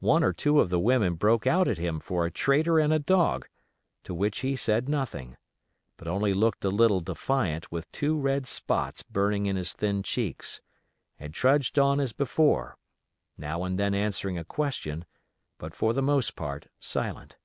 One 0.00 0.22
or 0.22 0.34
two 0.34 0.60
of 0.60 0.68
the 0.68 0.78
women 0.78 1.14
broke 1.14 1.46
out 1.46 1.68
at 1.68 1.78
him 1.78 1.98
for 1.98 2.26
a 2.26 2.30
traitor 2.30 2.78
and 2.78 2.92
a 2.92 2.98
dog, 2.98 3.48
to 4.02 4.12
which 4.12 4.40
he 4.40 4.56
said 4.56 4.90
nothing; 4.90 5.38
but 5.96 6.06
only 6.06 6.34
looked 6.34 6.66
a 6.66 6.68
little 6.68 7.00
defiant 7.00 7.72
with 7.72 7.90
two 7.90 8.14
red 8.14 8.46
spots 8.46 9.02
burning 9.02 9.46
in 9.46 9.56
his 9.56 9.72
thin 9.72 10.02
cheeks, 10.02 10.60
and 11.18 11.32
trudged 11.32 11.78
on 11.78 11.98
as 11.98 12.12
before; 12.12 12.76
now 13.38 13.64
and 13.64 13.78
then 13.78 13.94
answering 13.94 14.36
a 14.36 14.44
question; 14.44 15.06
but 15.56 15.74
for 15.74 15.94
the 15.94 16.02
most 16.02 16.36
part 16.36 16.66
silent. 16.78 17.38